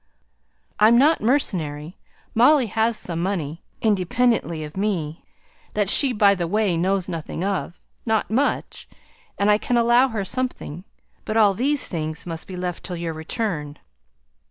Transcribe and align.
I'm 0.79 0.97
not 0.97 1.21
mercenary, 1.21 1.95
Molly 2.33 2.65
has 2.65 2.97
some 2.97 3.21
money 3.21 3.61
independently 3.83 4.63
of 4.63 4.75
me, 4.75 5.23
that 5.75 5.91
she 5.91 6.11
by 6.11 6.33
the 6.33 6.47
way 6.47 6.75
knows 6.75 7.07
nothing 7.07 7.43
of, 7.43 7.79
not 8.03 8.31
much; 8.31 8.89
and 9.37 9.51
I 9.51 9.59
can 9.59 9.77
allow 9.77 10.07
her 10.07 10.25
something. 10.25 10.85
But 11.23 11.37
all 11.37 11.53
these 11.53 11.87
things 11.87 12.25
must 12.25 12.47
be 12.47 12.55
left 12.55 12.83
till 12.83 12.97
your 12.97 13.13
return." 13.13 13.77